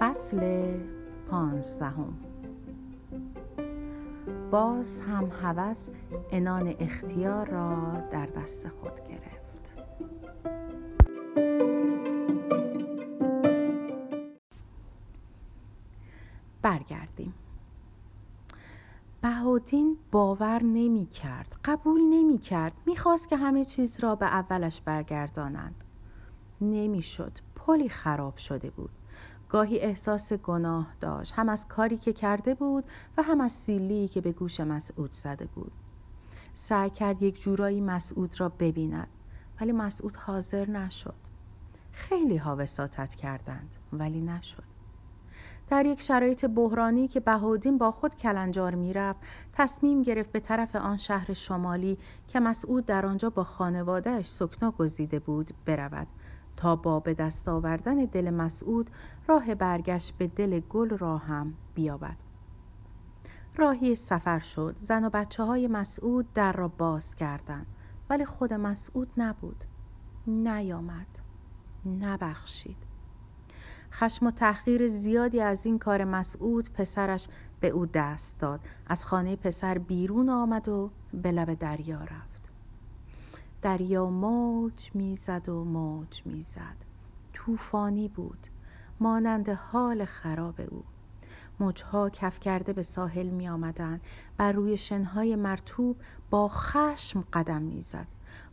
فصل 0.00 0.40
پانزدهم. 1.30 2.18
باز 4.50 5.00
هم 5.00 5.30
هوس 5.42 5.90
انان 6.30 6.74
اختیار 6.80 7.48
را 7.48 8.02
در 8.10 8.26
دست 8.26 8.68
خود 8.68 9.00
گرفت. 9.08 9.74
برگردیم. 16.62 17.34
بهادین 19.54 19.96
باور 20.10 20.62
نمی 20.62 21.06
کرد 21.06 21.56
قبول 21.64 22.00
نمی 22.00 22.38
کرد 22.38 22.72
می 22.86 22.96
خواست 22.96 23.28
که 23.28 23.36
همه 23.36 23.64
چیز 23.64 24.00
را 24.00 24.14
به 24.14 24.26
اولش 24.26 24.80
برگردانند. 24.80 25.84
نمی 26.60 27.02
شد 27.02 27.32
پلی 27.54 27.88
خراب 27.88 28.36
شده 28.36 28.70
بود. 28.70 28.90
گاهی 29.48 29.78
احساس 29.78 30.32
گناه 30.32 30.86
داشت 31.00 31.32
هم 31.32 31.48
از 31.48 31.68
کاری 31.68 31.96
که 31.96 32.12
کرده 32.12 32.54
بود 32.54 32.84
و 33.16 33.22
هم 33.22 33.40
از 33.40 33.52
سیلی 33.52 34.08
که 34.08 34.20
به 34.20 34.32
گوش 34.32 34.60
مسعود 34.60 35.12
زده 35.12 35.46
بود. 35.46 35.72
سعی 36.54 36.90
کرد 36.90 37.22
یک 37.22 37.42
جورایی 37.42 37.80
مسعود 37.80 38.40
را 38.40 38.48
ببیند 38.48 39.08
ولی 39.60 39.72
مسعود 39.72 40.16
حاضر 40.16 40.70
نشد. 40.70 41.14
خیلی 41.92 42.36
ها 42.36 42.56
وساطت 42.58 43.14
کردند 43.14 43.76
ولی 43.92 44.20
نشد. 44.20 44.73
در 45.74 45.86
یک 45.86 46.00
شرایط 46.00 46.44
بحرانی 46.44 47.08
که 47.08 47.20
بهودین 47.20 47.78
با 47.78 47.90
خود 47.90 48.16
کلنجار 48.16 48.74
می‌رفت 48.74 49.20
تصمیم 49.52 50.02
گرفت 50.02 50.32
به 50.32 50.40
طرف 50.40 50.76
آن 50.76 50.96
شهر 50.96 51.32
شمالی 51.32 51.98
که 52.28 52.40
مسعود 52.40 52.86
در 52.86 53.06
آنجا 53.06 53.30
با 53.30 53.44
خانوادهش 53.44 54.26
سکنا 54.26 54.70
گزیده 54.70 55.18
بود 55.18 55.50
برود. 55.66 56.06
تا 56.56 56.76
با 56.76 57.00
به 57.00 57.14
دست 57.14 57.48
آوردن 57.48 57.94
دل 57.94 58.30
مسعود 58.30 58.90
راه 59.26 59.54
برگشت 59.54 60.14
به 60.18 60.26
دل 60.26 60.60
گل 60.60 60.88
را 60.88 61.18
هم 61.18 61.54
بیابد. 61.74 62.16
راهی 63.56 63.94
سفر 63.94 64.38
شد. 64.38 64.74
زن 64.78 65.04
و 65.04 65.10
بچه 65.10 65.42
های 65.42 65.68
مسعود 65.68 66.32
در 66.32 66.52
را 66.52 66.68
باز 66.68 67.14
کردند. 67.14 67.66
ولی 68.10 68.24
خود 68.24 68.54
مسعود 68.54 69.10
نبود. 69.16 69.64
نیامد. 70.26 71.18
نبخشید. 72.00 72.83
خشم 73.96 74.26
و 74.26 74.30
تحقیر 74.30 74.88
زیادی 74.88 75.40
از 75.40 75.66
این 75.66 75.78
کار 75.78 76.04
مسعود 76.04 76.72
پسرش 76.72 77.28
به 77.60 77.68
او 77.68 77.86
دست 77.86 78.40
داد. 78.40 78.60
از 78.86 79.04
خانه 79.04 79.36
پسر 79.36 79.78
بیرون 79.78 80.28
آمد 80.28 80.68
و 80.68 80.90
به 81.12 81.32
لب 81.32 81.54
دریا 81.54 82.00
رفت. 82.00 82.42
دریا 83.62 84.10
موج 84.10 84.90
می‌زد 84.94 85.48
و 85.48 85.64
موج 85.64 86.22
می‌زد. 86.24 86.76
طوفانی 87.32 88.08
بود 88.08 88.46
مانند 89.00 89.48
حال 89.48 90.04
خراب 90.04 90.60
او. 90.70 90.84
موجها 91.60 92.10
کف 92.10 92.40
کرده 92.40 92.72
به 92.72 92.82
ساحل 92.82 93.28
می 93.28 93.48
آمدن 93.48 94.00
بر 94.36 94.52
روی 94.52 94.76
شنهای 94.76 95.36
مرتوب 95.36 95.96
با 96.30 96.48
خشم 96.48 97.24
قدم 97.32 97.62
می‌زد. 97.62 98.06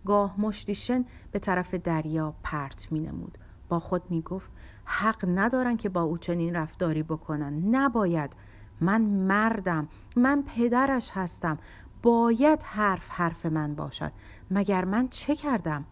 گاه 0.05 0.42
مشتی 0.42 0.76
شن 0.76 1.05
به 1.31 1.39
طرف 1.39 1.73
دریا 1.73 2.33
پرت 2.44 2.92
می 2.92 3.00
نمود 3.00 3.38
با 3.70 3.80
خود 3.80 4.02
می 4.09 4.22
گفت 4.22 4.52
حق 4.85 5.25
ندارن 5.27 5.77
که 5.77 5.89
با 5.89 6.01
او 6.01 6.17
چنین 6.17 6.55
رفتاری 6.55 7.03
بکنن. 7.03 7.75
نباید. 7.75 8.33
من 8.81 9.01
مردم. 9.01 9.87
من 10.15 10.43
پدرش 10.43 11.11
هستم. 11.13 11.57
باید 12.03 12.63
حرف 12.63 13.09
حرف 13.09 13.45
من 13.45 13.75
باشد. 13.75 14.11
مگر 14.52 14.85
من 14.85 15.07
چه 15.07 15.35
کردم؟ 15.35 15.85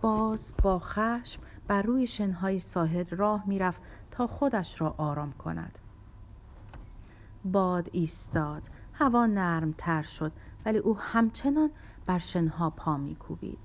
باز 0.00 0.52
با 0.62 0.78
خشم 0.78 1.42
بر 1.68 1.82
روی 1.82 2.06
شنهای 2.06 2.58
ساحل 2.58 3.04
راه 3.10 3.42
می‌رفت 3.46 3.82
تا 4.10 4.26
خودش 4.26 4.80
را 4.80 4.94
آرام 4.98 5.32
کند. 5.32 5.78
باد 7.44 7.88
ایستاد. 7.92 8.62
هوا 8.92 9.26
نرم 9.26 9.74
تر 9.78 10.02
شد. 10.02 10.32
ولی 10.64 10.78
او 10.78 10.98
همچنان 10.98 11.70
بر 12.06 12.18
شنها 12.18 12.70
پا 12.70 12.96
میکوبید. 12.96 13.58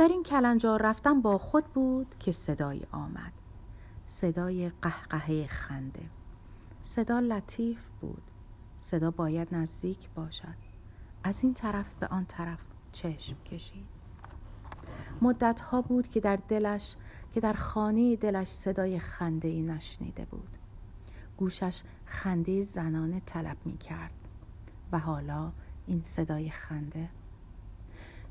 در 0.00 0.08
این 0.08 0.22
کلنجار 0.22 0.82
رفتن 0.82 1.20
با 1.20 1.38
خود 1.38 1.64
بود 1.64 2.14
که 2.18 2.32
صدای 2.32 2.82
آمد. 2.92 3.32
صدای 4.06 4.70
قهقهه 4.82 5.46
خنده. 5.46 6.02
صدا 6.82 7.20
لطیف 7.20 7.78
بود. 8.00 8.22
صدا 8.78 9.10
باید 9.10 9.54
نزدیک 9.54 10.10
باشد. 10.14 10.56
از 11.24 11.42
این 11.42 11.54
طرف 11.54 11.94
به 11.94 12.06
آن 12.06 12.24
طرف 12.24 12.58
چشم 12.92 13.36
کشید. 13.44 13.86
مدت 15.22 15.60
ها 15.60 15.82
بود 15.82 16.08
که 16.08 16.20
در 16.20 16.36
دلش 16.36 16.96
که 17.32 17.40
در 17.40 17.52
خانه 17.52 18.16
دلش 18.16 18.48
صدای 18.48 18.98
خنده 18.98 19.48
ای 19.48 19.62
نشنیده 19.62 20.24
بود. 20.24 20.56
گوشش 21.36 21.82
خنده 22.04 22.62
زنانه 22.62 23.22
طلب 23.26 23.56
می 23.64 23.78
کرد 23.78 24.14
و 24.92 24.98
حالا 24.98 25.52
این 25.86 26.02
صدای 26.02 26.50
خنده 26.50 27.08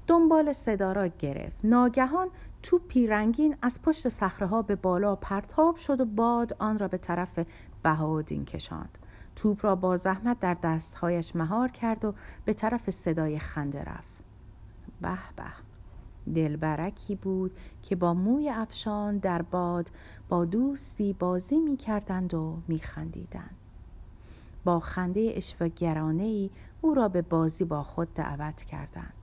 دنبال 0.10 0.52
صدا 0.52 0.92
را 0.92 1.08
گرفت. 1.08 1.58
ناگهان 1.64 2.28
توپی 2.64 3.08
رنگین 3.08 3.56
از 3.62 3.82
پشت 3.82 4.08
صخره 4.08 4.62
به 4.62 4.76
بالا 4.76 5.16
پرتاب 5.16 5.76
شد 5.76 6.02
و 6.02 6.06
باد 6.06 6.56
آن 6.60 6.80
را 6.80 6.88
به 6.88 6.98
طرف 6.98 7.40
بهادین 7.84 8.46
کشاند. 8.46 8.98
توپ 9.36 9.66
را 9.66 9.76
با 9.76 9.96
زحمت 9.96 10.40
در 10.40 10.54
دستهایش 10.54 11.36
مهار 11.36 11.68
کرد 11.72 12.06
و 12.06 12.14
به 12.46 12.54
طرف 12.54 12.90
صدای 12.90 13.40
خنده 13.40 13.84
رفت. 13.84 14.24
به 15.02 15.18
به 16.26 16.34
دلبرکی 16.34 17.16
بود 17.16 17.52
که 17.84 17.96
با 17.96 18.14
موی 18.14 18.50
افشان 18.50 19.18
در 19.18 19.42
باد 19.42 19.92
با 20.30 20.46
دوستی 20.46 21.14
بازی 21.14 21.60
می 21.60 21.78
کردند 21.78 22.34
و 22.34 22.58
می 22.68 22.80
خندیدند. 22.80 23.56
با 24.64 24.80
خنده 24.80 25.32
اشوگرانه 25.36 26.24
ای 26.24 26.50
او 26.82 26.94
را 26.94 27.08
به 27.08 27.22
بازی 27.22 27.64
با 27.64 27.84
خود 27.84 28.14
دعوت 28.14 28.64
کردند. 28.64 29.19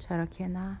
چرا 0.00 0.26
که 0.26 0.48
نه؟ 0.48 0.80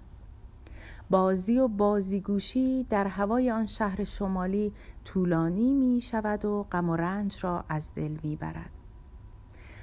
بازی 1.10 1.58
و 1.58 1.68
بازیگوشی 1.68 2.86
در 2.90 3.06
هوای 3.06 3.50
آن 3.50 3.66
شهر 3.66 4.04
شمالی 4.04 4.72
طولانی 5.04 5.72
می 5.72 6.00
شود 6.00 6.44
و 6.44 6.66
غم 6.72 6.88
و 6.90 6.96
رنج 6.96 7.44
را 7.44 7.64
از 7.68 7.94
دل 7.94 8.16
می 8.22 8.36
برد. 8.36 8.70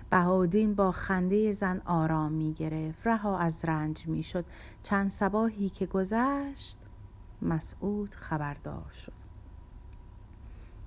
بهادین 0.09 0.75
با 0.75 0.91
خنده 0.91 1.51
زن 1.51 1.81
آرام 1.85 2.31
می 2.31 2.53
گرفت 2.53 3.07
رها 3.07 3.39
از 3.39 3.65
رنج 3.65 4.07
می 4.07 4.23
شد 4.23 4.45
چند 4.83 5.09
سباهی 5.09 5.69
که 5.69 5.85
گذشت 5.85 6.77
مسعود 7.41 8.15
خبردار 8.15 8.91
شد. 9.05 9.13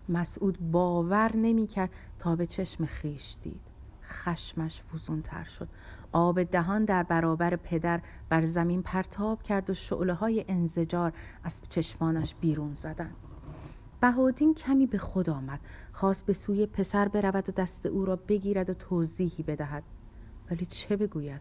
مسعود 0.09 0.71
باور 0.72 1.37
نمی 1.37 1.66
کرد 1.66 1.91
تا 2.19 2.37
به 2.37 2.47
چشم 2.47 2.87
خیش 2.87 3.37
دید. 3.43 3.60
خشمش 4.03 4.83
فزونتر 4.83 5.44
شد. 5.44 5.69
آب 6.12 6.43
دهان 6.43 6.84
در 6.84 7.03
برابر 7.03 7.56
پدر 7.56 8.00
بر 8.28 8.43
زمین 8.43 8.82
پرتاب 8.82 9.43
کرد 9.43 9.71
و 9.71 9.75
شعله 9.75 10.15
های 10.15 10.44
انزجار 10.48 11.12
از 11.44 11.60
چشمانش 11.69 12.34
بیرون 12.34 12.75
زدند. 12.75 13.16
بهادین 14.00 14.54
کمی 14.54 14.87
به 14.87 14.98
خود 14.98 15.31
آمد 15.31 15.60
خواست 15.93 16.26
به 16.26 16.32
سوی 16.32 16.66
پسر 16.66 17.09
برود 17.09 17.48
و 17.48 17.53
دست 17.53 17.87
او 17.87 18.04
را 18.04 18.16
بگیرد 18.16 18.71
و 18.71 18.75
توضیحی 18.75 19.43
بدهد. 19.43 19.82
ولی 20.50 20.66
چه 20.66 20.97
بگوید؟ 20.97 21.41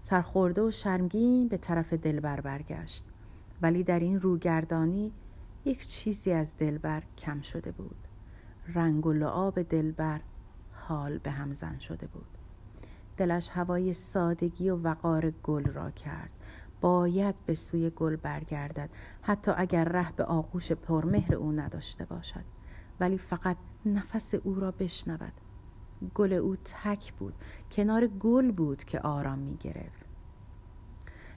سرخورده 0.00 0.62
و 0.62 0.70
شرمگین 0.70 1.48
به 1.48 1.56
طرف 1.56 1.92
دلبر 1.92 2.40
برگشت. 2.40 3.04
ولی 3.62 3.84
در 3.84 4.00
این 4.00 4.20
روگردانی 4.20 5.12
یک 5.64 5.88
چیزی 5.88 6.32
از 6.32 6.56
دلبر 6.56 7.02
کم 7.18 7.40
شده 7.40 7.72
بود. 7.72 7.96
رنگ 8.74 9.06
و 9.06 9.12
لعاب 9.12 9.62
دلبر 9.62 10.20
حال 10.72 11.18
به 11.18 11.30
هم 11.30 11.52
زن 11.52 11.78
شده 11.78 12.06
بود. 12.06 12.39
دلش 13.20 13.48
هوای 13.52 13.92
سادگی 13.92 14.70
و 14.70 14.76
وقار 14.76 15.30
گل 15.30 15.64
را 15.64 15.90
کرد. 15.90 16.30
باید 16.80 17.34
به 17.46 17.54
سوی 17.54 17.90
گل 17.90 18.16
برگردد 18.16 18.90
حتی 19.22 19.52
اگر 19.56 19.84
ره 19.84 20.12
به 20.12 20.24
آغوش 20.24 20.72
پرمهر 20.72 21.34
او 21.34 21.52
نداشته 21.52 22.04
باشد. 22.04 22.44
ولی 23.00 23.18
فقط 23.18 23.56
نفس 23.86 24.34
او 24.34 24.54
را 24.54 24.70
بشنود. 24.70 25.32
گل 26.14 26.32
او 26.32 26.56
تک 26.56 27.12
بود 27.12 27.34
کنار 27.70 28.06
گل 28.06 28.52
بود 28.52 28.84
که 28.84 29.00
آرام 29.00 29.38
می 29.38 29.56
گرفت. 29.56 30.06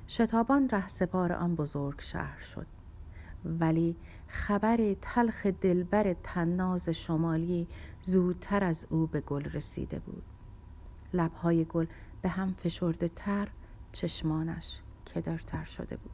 شتابان 0.08 0.70
ره 0.70 0.88
سپار 0.88 1.34
آن 1.34 1.56
بزرگ 1.56 2.02
شهر 2.02 2.40
شد. 2.40 2.68
ولی 3.46 3.96
خبر 4.28 4.96
تلخ 5.02 5.46
دلبر 5.46 6.16
تناز 6.24 6.90
شمالی 6.90 7.68
زودتر 8.04 8.64
از 8.64 8.88
او 8.90 9.08
به 9.08 9.22
گل 9.22 9.44
رسیده 9.44 10.00
بود. 10.00 10.33
لبهای 11.14 11.66
گل 11.66 11.86
به 12.22 12.30
هم 12.30 12.54
فشرده 12.54 13.08
تر 13.08 13.48
چشمانش 13.92 14.80
کدرتر 15.16 15.66
شده 15.66 15.98
بود. 15.98 16.12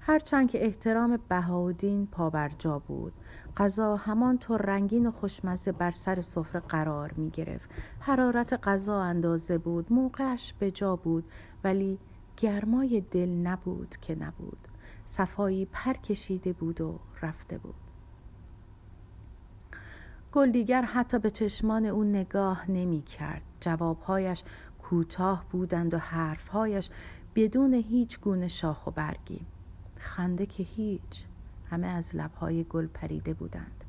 هرچند 0.00 0.50
که 0.50 0.64
احترام 0.64 1.18
بهاودین 1.28 2.06
پابرجا 2.06 2.78
بود 2.78 3.12
غذا 3.56 3.96
همانطور 3.96 4.62
رنگین 4.62 5.06
و 5.06 5.10
خوشمزه 5.10 5.72
بر 5.72 5.90
سر 5.90 6.20
سفره 6.20 6.60
قرار 6.60 7.12
می 7.16 7.30
گرفت. 7.30 7.70
حرارت 8.00 8.52
غذا 8.62 9.02
اندازه 9.02 9.58
بود 9.58 9.92
موقعش 9.92 10.54
به 10.58 10.70
جا 10.70 10.96
بود 10.96 11.24
ولی 11.64 11.98
گرمای 12.36 13.00
دل 13.00 13.28
نبود 13.28 13.96
که 14.00 14.14
نبود. 14.14 14.68
صفایی 15.04 15.64
پر 15.64 15.92
کشیده 15.92 16.52
بود 16.52 16.80
و 16.80 16.98
رفته 17.22 17.58
بود. 17.58 17.85
گل 20.36 20.50
دیگر 20.50 20.82
حتی 20.82 21.18
به 21.18 21.30
چشمان 21.30 21.86
او 21.86 22.04
نگاه 22.04 22.70
نمی 22.70 23.02
کرد. 23.02 23.42
جوابهایش 23.60 24.42
کوتاه 24.82 25.44
بودند 25.50 25.94
و 25.94 25.98
حرفهایش 25.98 26.90
بدون 27.34 27.74
هیچ 27.74 28.20
گونه 28.20 28.48
شاخ 28.48 28.86
و 28.86 28.90
برگی. 28.90 29.40
خنده 29.98 30.46
که 30.46 30.62
هیچ 30.62 31.24
همه 31.70 31.86
از 31.86 32.16
لبهای 32.16 32.64
گل 32.64 32.86
پریده 32.86 33.34
بودند. 33.34 33.84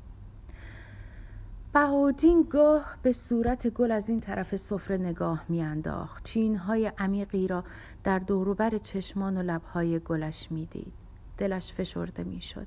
بهادین 1.72 2.46
گاه 2.50 2.96
به 3.02 3.12
صورت 3.12 3.68
گل 3.68 3.92
از 3.92 4.08
این 4.08 4.20
طرف 4.20 4.56
سفره 4.56 4.96
نگاه 4.96 5.44
میانداخت 5.48 6.24
چینهای 6.24 6.92
عمیقی 6.98 7.48
را 7.48 7.64
در 8.04 8.18
دوروبر 8.18 8.78
چشمان 8.78 9.36
و 9.36 9.42
لبهای 9.42 9.98
گلش 9.98 10.52
می‌دید 10.52 10.92
دلش 11.38 11.72
فشرده 11.72 12.24
می‌شد 12.24 12.66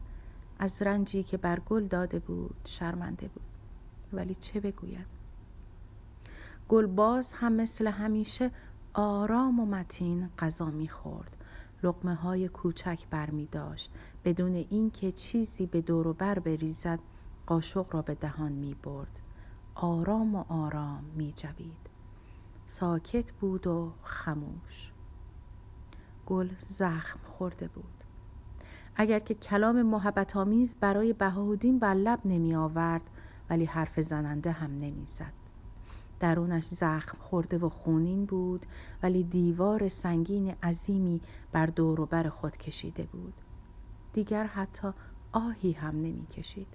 از 0.60 0.82
رنجی 0.82 1.24
که 1.24 1.38
بر 1.38 1.60
گل 1.60 1.84
داده 1.84 2.20
بود 2.20 2.56
شرمنده 2.66 3.28
بود. 3.28 3.52
ولی 4.14 4.36
چه 4.36 4.60
بگوید 4.60 5.06
گل 6.70 6.86
باز 6.86 7.34
هم 7.34 7.54
مثل 7.54 7.88
همیشه 7.88 8.52
آرام 8.94 9.60
و 9.60 9.66
متین 9.66 10.30
غذا 10.40 10.66
می‌خورد. 10.66 11.38
لقمه 11.84 12.16
های 12.16 12.48
کوچک 12.48 13.04
بر 13.10 13.30
می 13.30 13.46
داشت 13.46 13.92
بدون 14.26 14.56
اینکه 14.56 15.12
چیزی 15.12 15.66
به 15.66 15.82
دور 15.82 16.08
و 16.08 16.14
بر 16.14 16.40
بریزد 16.40 17.00
قاشق 17.48 17.86
را 17.92 18.02
به 18.02 18.16
دهان 18.16 18.52
می 18.52 18.76
برد 18.84 19.20
آرام 19.76 20.36
و 20.36 20.44
آرام 20.50 21.04
می 21.16 21.34
جوید 21.34 21.90
ساکت 22.66 23.32
بود 23.32 23.68
و 23.68 23.92
خموش. 24.02 24.92
گل 26.26 26.50
زخم 26.66 27.20
خورده 27.26 27.68
بود. 27.68 28.04
اگر 28.96 29.20
که 29.20 29.34
کلام 29.34 29.82
محبت 29.82 30.36
آمیز 30.36 30.76
برای 30.80 31.14
بهاودین 31.14 31.80
بر 31.80 31.94
لب 31.94 32.20
نمی 32.26 32.56
آورد 32.56 33.10
ولی 33.52 33.66
حرف 33.66 34.00
زننده 34.00 34.52
هم 34.52 34.72
نمی 34.72 35.06
زد. 35.06 35.34
درونش 36.20 36.66
زخم 36.66 37.18
خورده 37.18 37.58
و 37.58 37.70
خونین 37.70 38.26
بود 38.26 38.66
ولی 39.04 39.24
دیوار 39.24 39.90
سنگین 39.90 40.56
عظیمی 40.64 41.22
بر 41.52 41.66
دور 41.66 42.02
و 42.02 42.06
بر 42.06 42.30
خود 42.30 42.58
کشیده 42.58 43.04
بود. 43.04 43.34
دیگر 44.14 44.44
حتی 44.44 44.88
آهی 45.32 45.72
هم 45.72 45.96
نمی 45.96 46.26
کشید 46.26 46.68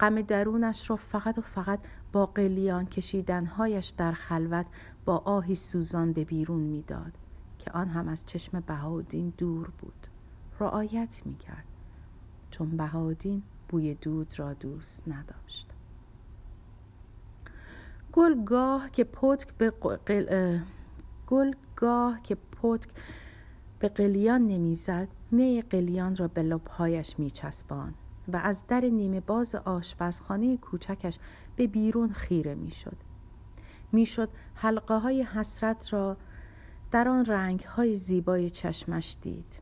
غم 0.00 0.20
درونش 0.20 0.90
را 0.90 0.96
فقط 0.96 1.38
و 1.38 1.40
فقط 1.40 1.78
با 2.12 2.26
قلیان 2.26 2.86
کشیدنهایش 2.86 3.88
در 3.88 4.12
خلوت 4.12 4.66
با 5.04 5.16
آهی 5.18 5.54
سوزان 5.54 6.12
به 6.12 6.24
بیرون 6.24 6.60
می‌داد 6.60 7.12
که 7.58 7.70
آن 7.70 7.88
هم 7.88 8.08
از 8.08 8.26
چشم 8.26 8.60
بهادین 8.60 9.32
دور 9.38 9.70
بود. 9.78 10.06
رعایت 10.60 11.22
می 11.24 11.36
کرد 11.36 11.64
چون 12.50 12.76
بهادین 12.76 13.42
بوی 13.68 13.94
دود 13.94 14.38
را 14.38 14.52
دوست 14.52 15.08
نداشت. 15.08 15.66
گل 18.12 18.44
گاه 18.44 18.90
که 18.90 19.04
پتک 19.04 19.54
به 19.54 19.70
قل... 19.70 20.58
گل 21.26 21.52
گاه 21.76 22.22
که 22.22 22.34
پتک 22.34 22.88
به 23.78 23.88
قلیان 23.88 24.46
نمی‌زد 24.46 25.08
می 25.30 25.62
قلیان 25.62 26.16
را 26.16 26.28
به 26.28 26.42
لبهایش 26.42 27.18
میچسبان 27.18 27.94
و 28.32 28.36
از 28.36 28.66
در 28.66 28.80
نیمه 28.80 29.20
باز 29.20 29.54
آشپزخانه 29.54 30.56
کوچکش 30.56 31.18
به 31.56 31.66
بیرون 31.66 32.12
خیره 32.12 32.54
می‌شد. 32.54 32.96
می‌شد 33.92 34.28
حلقه 34.54 34.94
های 34.94 35.22
حسرت 35.22 35.92
را 35.92 36.16
در 36.90 37.08
آن 37.08 37.24
رنگ 37.24 37.60
های 37.60 37.94
زیبای 37.94 38.50
چشمش 38.50 39.16
دید. 39.22 39.60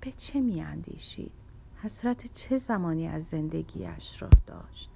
به 0.00 0.12
چه 0.12 0.40
میاندیشید؟ 0.40 1.32
حسرت 1.82 2.26
چه 2.26 2.56
زمانی 2.56 3.08
از 3.08 3.24
زندگیش 3.24 4.22
را 4.22 4.28
داشت؟ 4.46 4.90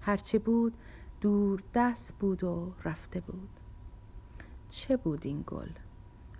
هرچه 0.00 0.38
بود 0.38 0.74
دور 1.20 1.62
دست 1.74 2.14
بود 2.18 2.44
و 2.44 2.72
رفته 2.84 3.20
بود. 3.20 3.48
چه 4.70 4.96
بود 4.96 5.26
این 5.26 5.44
گل؟ 5.46 5.68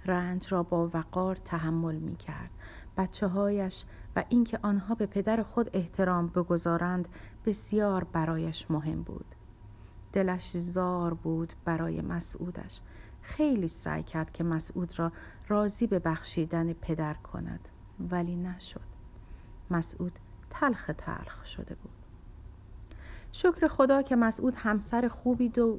رنج 0.05 0.53
را 0.53 0.63
با 0.63 0.91
وقار 0.95 1.37
تحمل 1.37 1.95
می 1.95 2.17
کرد 2.17 2.51
بچه 2.97 3.27
هایش 3.27 3.85
و 4.17 4.25
اینکه 4.29 4.59
آنها 4.63 4.95
به 4.95 5.07
پدر 5.07 5.43
خود 5.43 5.71
احترام 5.73 6.27
بگذارند 6.27 7.09
بسیار 7.47 8.05
برایش 8.05 8.71
مهم 8.71 9.03
بود. 9.03 9.35
دلش 10.13 10.57
زار 10.57 11.15
بود 11.15 11.53
برای 11.65 12.01
مسعودش. 12.01 12.81
خیلی 13.23 13.69
سعی 13.69 14.03
کرد 14.03 14.33
که 14.33 14.45
مسعود 14.45 14.99
را 14.99 15.13
راضی 15.49 15.87
به 15.87 15.99
بخشیدن 15.99 16.73
پدر 16.73 17.15
کند 17.15 17.69
ولی 18.11 18.37
نشد. 18.37 18.98
مسعود 19.71 20.13
تلخ 20.51 20.91
تلخ 20.99 21.47
شده 21.47 21.75
بود 21.75 21.99
شکر 23.33 23.69
خدا 23.69 24.03
که 24.03 24.17
مسعود 24.17 24.55
همسر 24.57 25.09
خوبی, 25.09 25.49
دو 25.49 25.79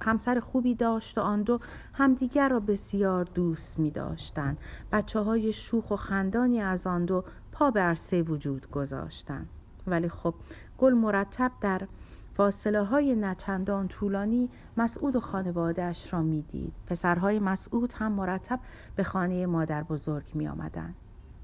همسر 0.00 0.40
خوبی 0.40 0.74
داشت 0.74 1.18
و 1.18 1.20
آن 1.20 1.42
دو 1.42 1.60
همدیگر 1.92 2.48
را 2.48 2.60
بسیار 2.60 3.24
دوست 3.24 3.78
می 3.78 3.90
داشتن. 3.90 4.56
بچه 4.92 5.20
های 5.20 5.52
شوخ 5.52 5.90
و 5.90 5.96
خندانی 5.96 6.60
از 6.60 6.86
آن 6.86 7.04
دو 7.04 7.24
پا 7.52 7.70
به 7.70 7.80
عرصه 7.80 8.22
وجود 8.22 8.70
گذاشتند. 8.70 9.48
ولی 9.86 10.08
خب 10.08 10.34
گل 10.78 10.92
مرتب 10.92 11.52
در 11.60 11.82
فاصله 12.34 12.84
های 12.84 13.14
نچندان 13.14 13.88
طولانی 13.88 14.48
مسعود 14.76 15.16
و 15.16 15.20
خانوادهش 15.20 16.12
را 16.12 16.22
می‌دید. 16.22 16.72
پسرهای 16.86 17.38
مسعود 17.38 17.92
هم 17.92 18.12
مرتب 18.12 18.60
به 18.96 19.04
خانه 19.04 19.46
مادر 19.46 19.82
بزرگ 19.82 20.30
می 20.34 20.48
آمدن. 20.48 20.94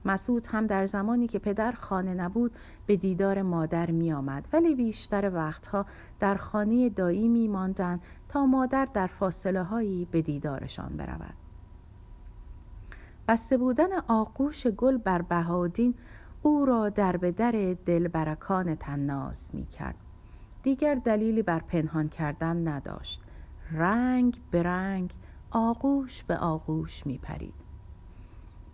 مسعود 0.04 0.46
هم 0.46 0.66
در 0.66 0.86
زمانی 0.86 1.26
که 1.26 1.38
پدر 1.38 1.72
خانه 1.72 2.14
نبود 2.14 2.52
به 2.86 2.96
دیدار 2.96 3.42
مادر 3.42 3.90
می 3.90 4.12
آمد 4.12 4.48
ولی 4.52 4.74
بیشتر 4.74 5.34
وقتها 5.34 5.86
در 6.20 6.34
خانه 6.34 6.88
دایی 6.88 7.28
می 7.28 7.48
ماندن 7.48 8.00
تا 8.28 8.46
مادر 8.46 8.88
در 8.94 9.06
فاصله 9.06 9.62
هایی 9.62 10.04
به 10.10 10.22
دیدارشان 10.22 10.96
برود. 10.96 11.34
بسته 13.28 13.56
بودن 13.56 13.92
آغوش 14.08 14.66
گل 14.66 14.96
بر 14.96 15.22
بهادین 15.22 15.94
او 16.42 16.64
را 16.64 16.88
در 16.88 17.16
به 17.16 17.32
در 17.32 17.76
دلبرکان 17.86 18.74
تناز 18.74 19.50
می 19.54 19.66
کرد. 19.66 19.94
دیگر 20.62 20.94
دلیلی 20.94 21.42
بر 21.42 21.58
پنهان 21.58 22.08
کردن 22.08 22.68
نداشت. 22.68 23.20
رنگ 23.72 24.40
به 24.50 24.62
رنگ 24.62 25.14
آغوش 25.50 26.22
به 26.22 26.36
آغوش 26.36 27.06
می 27.06 27.18
پرید. 27.18 27.63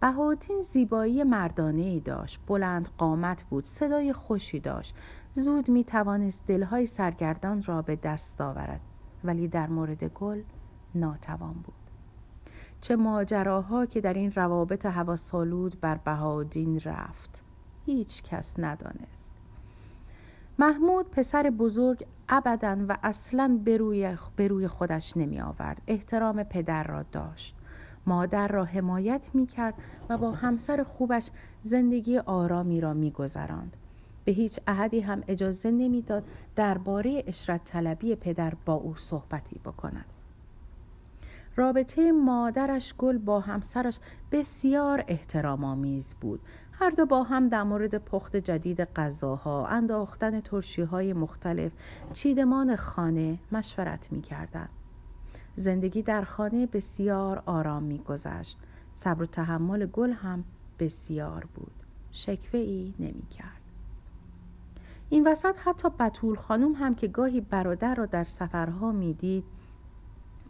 بهادین 0.01 0.61
زیبایی 0.61 1.25
مردانه 1.25 1.83
ای 1.83 2.01
داشت. 2.01 2.41
بلند 2.47 2.89
قامت 2.99 3.43
بود 3.43 3.65
صدای 3.65 4.13
خوشی 4.13 4.61
داشت. 4.61 4.97
زود 5.33 5.69
می 5.69 5.85
توانست 5.85 6.47
دلهای 6.47 6.87
سرگردان 6.87 7.63
را 7.63 7.83
به 7.83 7.97
دست 7.97 8.41
آورد 8.41 8.81
ولی 9.25 9.49
در 9.49 9.67
مورد 9.67 10.05
گل 10.05 10.43
ناتوان 10.95 11.53
بود. 11.53 11.75
چه 12.81 12.97
ماجراها 12.97 13.87
که 13.87 14.01
در 14.01 14.15
این 14.15 14.33
روابط 14.33 14.87
هواسالود 14.87 15.81
بر 15.81 15.95
بهادین 15.95 16.81
رفت. 16.81 17.43
هیچ 17.87 18.23
کس 18.23 18.55
ندانست. 18.59 19.33
محمود 20.59 21.11
پسر 21.11 21.43
بزرگ 21.43 22.07
ابدا 22.29 22.77
و 22.89 22.97
اصلا 23.03 23.61
به 24.37 24.47
روی 24.49 24.69
خودش 24.69 25.17
نمی 25.17 25.41
آورد 25.41 25.83
احترام 25.87 26.43
پدر 26.43 26.85
را 26.85 27.03
داشت. 27.03 27.57
مادر 28.07 28.49
را 28.49 28.65
حمایت 28.65 29.31
می 29.35 29.47
کرد 29.47 29.75
و 30.09 30.19
با 30.19 30.31
همسر 30.31 30.83
خوبش 30.83 31.31
زندگی 31.63 32.19
آرامی 32.19 32.81
را 32.81 32.95
می 32.95 33.11
گذراند. 33.11 33.77
به 34.25 34.33
هیچ 34.33 34.61
احدی 34.67 35.01
هم 35.01 35.23
اجازه 35.29 35.71
نمی‌داد 35.71 36.25
درباره 36.57 37.25
اشرت 37.27 37.65
طلبی 37.65 38.15
پدر 38.15 38.53
با 38.65 38.75
او 38.75 38.97
صحبتی 38.97 39.61
بکند. 39.65 40.05
رابطه 41.57 42.13
مادرش 42.13 42.95
گل 42.99 43.19
با 43.19 43.41
همسرش 43.41 43.99
بسیار 44.33 45.05
احترام 45.09 45.65
آمیز 45.65 46.15
بود. 46.21 46.41
هر 46.73 46.91
دو 46.91 47.07
با 47.07 47.23
هم 47.23 47.49
در 47.49 47.63
مورد 47.63 47.99
پخت 47.99 48.37
جدید 48.37 48.81
غذاها، 48.85 49.67
انداختن 49.67 50.41
ترشی 50.41 50.83
های 50.83 51.13
مختلف، 51.13 51.73
چیدمان 52.13 52.77
خانه 52.77 53.39
مشورت 53.53 54.13
می 54.13 54.21
کردن. 54.21 54.69
زندگی 55.57 56.03
در 56.03 56.23
خانه 56.23 56.67
بسیار 56.67 57.43
آرام 57.47 57.83
می 57.83 57.99
گذشت. 57.99 58.59
صبر 58.93 59.23
و 59.23 59.27
تحمل 59.27 59.87
گل 59.87 60.13
هم 60.13 60.45
بسیار 60.79 61.49
بود. 61.55 61.73
شکوه 62.11 62.61
ای 62.61 62.95
نمی 62.99 63.27
کرد. 63.31 63.61
این 65.09 65.27
وسط 65.27 65.57
حتی 65.65 65.89
بطول 65.89 66.37
خانم 66.37 66.73
هم 66.73 66.95
که 66.95 67.09
گاهی 67.09 67.41
برادر 67.41 67.95
را 67.95 68.07
در 68.07 68.25
سفرها 68.25 68.93
می‌دید 68.93 69.45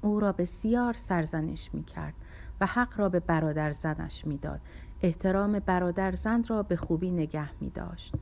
او 0.03 0.21
را 0.21 0.33
بسیار 0.33 0.93
سرزنش 0.93 1.75
می 1.75 1.85
کرد 1.85 2.15
و 2.61 2.67
حق 2.67 2.99
را 3.01 3.09
به 3.09 3.21
برادر 3.21 3.73
زنش 3.73 4.27
می‌داد. 4.27 4.61
احترام 5.03 5.59
برادر 5.59 6.13
زن 6.13 6.45
را 6.49 6.63
به 6.63 6.77
خوبی 6.77 7.11
نگه 7.11 7.51
می 7.61 7.71
داشت. 7.71 8.15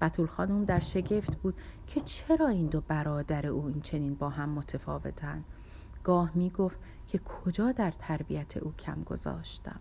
بطول 0.00 0.26
خانم 0.26 0.64
در 0.64 0.80
شگفت 0.80 1.36
بود 1.36 1.54
که 1.86 2.00
چرا 2.00 2.48
این 2.48 2.66
دو 2.66 2.80
برادر 2.80 3.46
او 3.46 3.66
این 3.66 3.80
چنین 3.80 4.14
با 4.14 4.28
هم 4.28 4.48
متفاوتند 4.48 5.44
گاه 6.08 6.30
می 6.34 6.50
گفت 6.50 6.78
که 7.06 7.18
کجا 7.18 7.72
در 7.72 7.90
تربیت 7.90 8.56
او 8.56 8.72
کم 8.72 9.02
گذاشتم. 9.02 9.80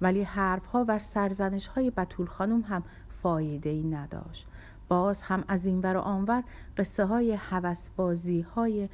ولی 0.00 0.22
حرفها 0.22 0.84
و 0.88 0.98
سرزنش 0.98 1.66
های 1.66 1.90
بطول 1.90 2.26
خانم 2.26 2.60
هم 2.60 2.82
فایده 3.22 3.70
ای 3.70 3.82
نداشت. 3.82 4.46
باز 4.88 5.22
هم 5.22 5.44
از 5.48 5.66
این 5.66 5.80
ور 5.80 5.96
و 5.96 6.00
آنور 6.00 6.42
قصه 6.76 7.04
های 7.04 7.38
بازی 7.96 8.40
های 8.40 8.88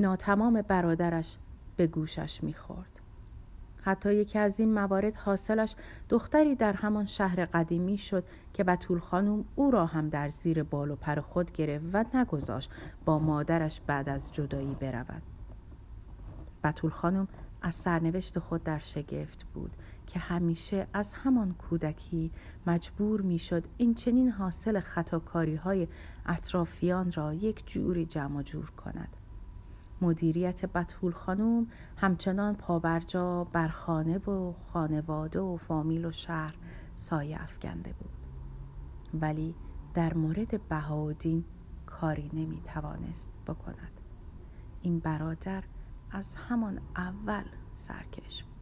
ناتمام 0.00 0.62
برادرش 0.62 1.36
به 1.76 1.86
گوشش 1.86 2.42
می‌خورد. 2.42 3.00
حتی 3.82 4.14
یکی 4.14 4.38
از 4.38 4.60
این 4.60 4.74
موارد 4.74 5.14
حاصلش 5.14 5.74
دختری 6.08 6.54
در 6.54 6.72
همان 6.72 7.06
شهر 7.06 7.44
قدیمی 7.44 7.98
شد 7.98 8.24
که 8.54 8.64
بطول 8.64 8.98
خانم 8.98 9.44
او 9.54 9.70
را 9.70 9.86
هم 9.86 10.08
در 10.08 10.28
زیر 10.28 10.62
بال 10.62 10.90
و 10.90 10.96
پر 10.96 11.20
خود 11.20 11.52
گرفت 11.52 11.84
و 11.92 12.04
نگذاشت 12.14 12.70
با 13.04 13.18
مادرش 13.18 13.80
بعد 13.86 14.08
از 14.08 14.34
جدایی 14.34 14.76
برود. 14.80 15.22
بطول 16.66 16.90
خانم 16.90 17.28
از 17.62 17.74
سرنوشت 17.74 18.38
خود 18.38 18.64
در 18.64 18.78
شگفت 18.78 19.46
بود 19.54 19.76
که 20.06 20.18
همیشه 20.18 20.86
از 20.92 21.12
همان 21.12 21.54
کودکی 21.54 22.30
مجبور 22.66 23.20
می‌شد 23.20 23.64
این 23.76 23.94
چنین 23.94 24.30
حاصل 24.30 24.80
خطاکاری 24.80 25.54
های 25.54 25.88
اطرافیان 26.26 27.12
را 27.12 27.34
یک 27.34 27.66
جوری 27.66 28.06
جمع 28.06 28.42
جور 28.42 28.70
کند. 28.70 29.16
مدیریت 30.00 30.66
بطول 30.66 31.12
خانوم 31.12 31.66
همچنان 31.96 32.54
پابرجا 32.54 33.44
بر 33.44 33.68
خانه 33.68 34.18
و 34.18 34.52
خانواده 34.52 35.40
و 35.40 35.56
فامیل 35.56 36.04
و 36.04 36.12
شهر 36.12 36.54
سایه 36.96 37.42
افکنده 37.42 37.92
بود. 37.92 38.10
ولی 39.14 39.54
در 39.94 40.14
مورد 40.14 40.68
بهاودین 40.68 41.44
کاری 41.86 42.30
نمی 42.32 42.60
توانست 42.60 43.32
بکند. 43.46 44.00
این 44.82 44.98
برادر 44.98 45.64
از 46.10 46.36
همان 46.36 46.80
اول 46.96 47.44
سرکش. 47.74 48.42
بود 48.44 48.55